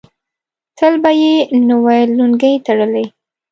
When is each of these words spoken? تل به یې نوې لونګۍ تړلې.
تل 0.77 0.93
به 1.03 1.11
یې 1.21 1.35
نوې 1.69 2.01
لونګۍ 2.17 2.53
تړلې. 2.65 3.05